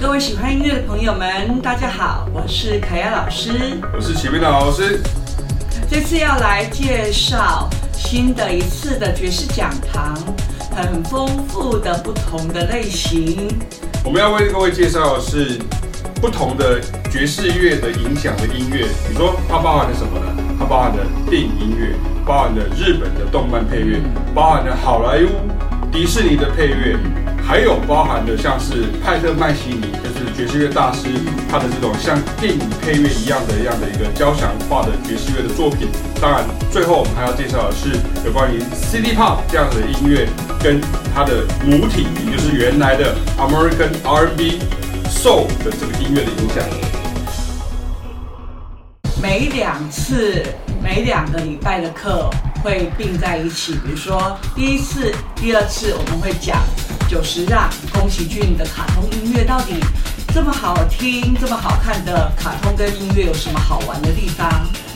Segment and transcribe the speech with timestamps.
[0.00, 3.50] 各位喜欢音乐的朋友们，大家好，我是凯亚老师，
[3.92, 5.00] 我是启明的老师。
[5.90, 10.14] 这次要来介绍新的一次的爵士讲堂，
[10.70, 13.48] 很丰富的不同的类型。
[14.04, 15.58] 我们要为各位介绍的是
[16.20, 16.80] 不同的
[17.10, 18.86] 爵士乐的影响的音乐。
[19.10, 20.26] 你说它包含了什么呢？
[20.60, 24.00] 它包含了电影音乐，包含了日本的动漫配乐，
[24.32, 26.96] 包含了好莱坞、迪士尼的配乐，
[27.48, 31.08] 还有包含的像是派特麦西尼，就是爵士乐大师，
[31.50, 35.88] 他的这种像电影配乐一样的一样的一个交响化的爵士乐的作品。
[36.20, 40.28] 当然，最后我们还要介绍的是有关于 City Pop 这样的音乐
[40.62, 40.78] 跟
[41.14, 44.60] 它的母体，也就是原来的 American R&B
[45.08, 46.62] Soul 的这个音乐的影响。
[49.22, 50.44] 每两次、
[50.82, 52.28] 每两个礼拜的课
[52.62, 56.58] 会并在一起，比如说第一次、第二次我们会讲
[57.08, 59.74] 九十让、宫崎骏的卡通音乐到底
[60.34, 64.46] 这么好听、这么好看的卡通跟音乐有什么好玩的地方？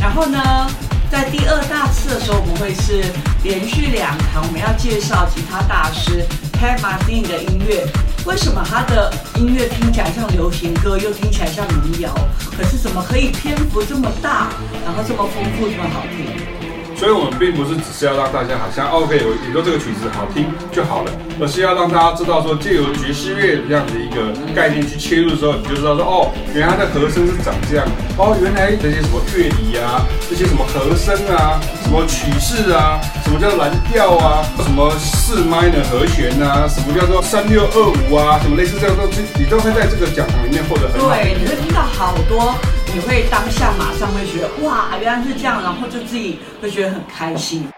[0.00, 0.66] 然后呢，
[1.10, 3.04] 在第二大次的时候，我们会是
[3.44, 7.86] 连续两堂，我们要介绍吉他大师 Pat m a r t i n 的音乐。
[8.24, 12.14] 为什么他的音乐听起来像流行歌，又听起来像民谣？
[12.56, 14.48] 可是怎么可以篇幅这么大，
[14.84, 16.57] 然后这么丰富，这么好听？
[16.98, 27.86] 所以，我们并不是只是要让大家好像 OK，有你说这个曲子好听就好了，而是要让大家知道说，借由爵士乐这样的一个概念去切入的时候，你就知道说，哦，原来它的和声是长这样，
[28.18, 41.14] 哦，原来这些什么乐理啊，这些什么和声啊，什么曲式啊，什么叫蓝调啊，什么四 minor 和弦啊，什么叫做三六二五啊，什么类似这样东西，你都会在这个讲堂里面获得很多。
[41.14, 42.58] 对，你会听到好多。
[42.94, 47.68] 你会当下马上会觉得哇，原来是这样，然后就自己会觉得很开心。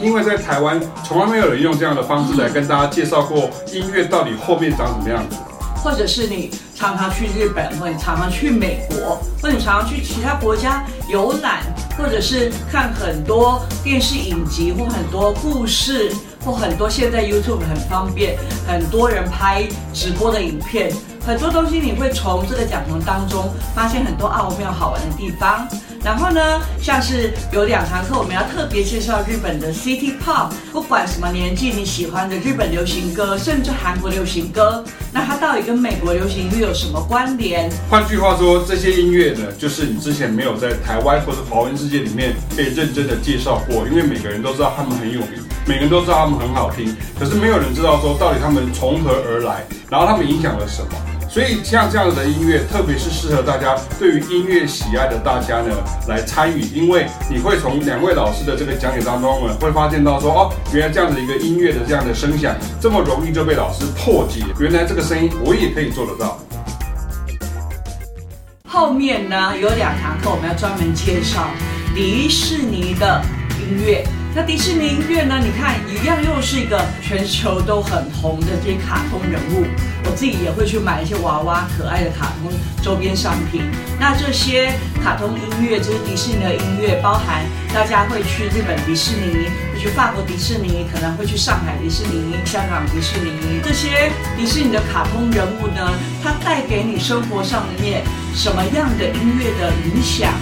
[0.00, 5.36] 因为在台湾从来没有人用这样的方式来跟大家介绍过音乐到底后面长什么样子，
[5.82, 11.62] 或者是你常常去日本，或者你常常去美国，或者你常常去其他国家游览，
[11.98, 16.12] 或者是看很多电视影集或很多故事，
[16.44, 20.92] 或很多现在 YouTube 很方便，很多人拍直播的影片。
[21.30, 25.64] 很多东西你会从这个讲堂当中发现很多奥妙好玩的地方。
[26.02, 34.82] 然后呢，像是有两堂课，我们要特别介绍日本的 City Pop，不管什么年纪你喜欢的日本流行歌，甚至韩国流行歌，
[35.12, 37.70] 那它到底跟美国流行音乐有什么关联？
[37.88, 50.90] 换句话说，这些音乐呢，就是你之前没有在台湾或者华文世界里面被认真的介绍过，因为每个人都知道他们很有名，每个人都知道他们很好听，可是没有人知道说到底他们从何而来，然后他们影响了什么。
[51.32, 55.76] 所以像这样的音乐，特别是适合大家对于音乐喜爱的大家呢
[56.08, 66.36] 来参与，因为你会从两位老师的这个讲解当中呢，会发现到说哦，原来这样的一个音乐的这样的声响这么容易就被老师破解，原来这个声音我也可以做得到。
[68.68, 71.48] 后面呢有两堂课，我们要专门介绍
[71.94, 73.22] 迪士尼的
[73.70, 74.04] 音乐。
[74.34, 75.40] 那迪士尼音乐呢？
[75.42, 79.64] 你看，一样又是一个全球都很红的这些卡通人物。
[80.04, 82.50] 我自己也会去买一些娃娃可爱的卡通
[82.82, 83.62] 周边商品。
[83.98, 84.72] 那这些
[85.02, 87.44] 卡通音乐，这些迪士尼的音乐，包含
[87.74, 93.60] 大家会去日本迪士尼，会去法国迪士尼，可能会去上海迪士尼、香港迪士尼。
[93.64, 95.90] 这些迪士尼的卡通人物呢，
[96.22, 100.32] 它带给你生活上面什么样的音乐的影响？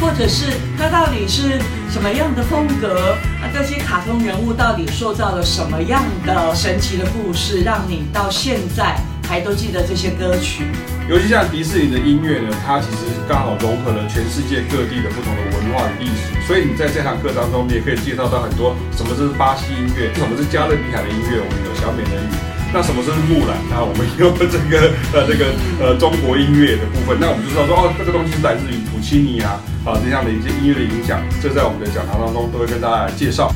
[0.00, 0.46] 或者是
[0.78, 1.60] 它到底是
[1.90, 3.16] 什么样的风格？
[3.40, 8.96] 那这些卡通人物到底塑造了什么样的神奇的故事，让你到现在
[9.28, 10.64] 还都记得这些歌曲？
[11.08, 22.57] 尤其像迪士尼的音乐呢，它其实刚好融合了全世界各地的不同的文化的艺术，所以你在这堂课当中，你也可以介绍到很多什么是巴西音乐，什么是加勒比海的音乐，我们有小美人鱼。
[22.70, 23.56] 那什么是木兰？
[23.70, 25.46] 那我们有这个呃这个
[25.80, 33.50] 呃中国音乐的部分，那我们就知道说哦，这个东西是来自于普契尼啊啊这样的一些音乐的影响，这在我们的讲堂当中都会跟大家来介绍。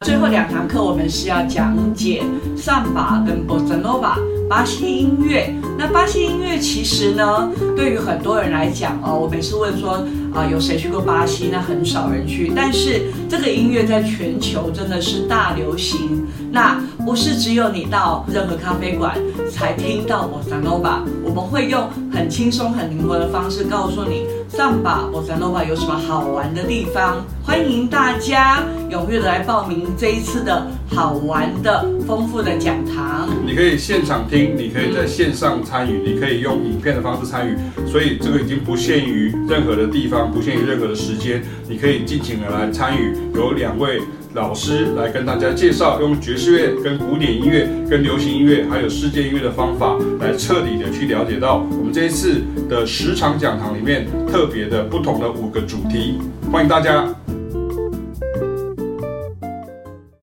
[0.00, 2.22] 最后两堂课我们是要讲解
[2.56, 4.16] 桑巴跟波萨诺瓦
[4.48, 5.54] 巴西音乐。
[5.78, 10.02] 那巴西音乐其实呢，对于很多人来讲哦，我每次问说。
[10.34, 11.48] 啊，有谁去过巴西？
[11.50, 12.52] 那很少人去。
[12.54, 16.26] 但是这个音乐在全球真的是大流行。
[16.52, 19.16] 那不是只有你到任何咖啡馆
[19.50, 21.04] 才听到我萨诺巴。
[21.22, 27.24] 我们会用很轻松、很灵活的方式告诉你，桑巴、波萨诺瓦有什么好玩的地方。
[27.42, 33.28] 欢迎大家踊跃的来报名这一次的好玩的、丰富的讲堂。
[33.46, 37.56] 你可以现场听，你可以在线上参与，你可以用影片的方式参与。
[37.86, 40.30] 所以这个已经不限于任何的地方。
[40.30, 43.16] 不限于任何的时间，你可以尽情的来参与。
[43.34, 44.00] 有两位
[44.34, 56.18] 老师来跟大家介绍，用爵士乐、跟古典音乐、跟流行音乐，还有世界音乐的方法，来彻底的去了解到我们这一次的十场讲堂里面特别的不同的五个主题。
[56.52, 57.19] 欢迎大家。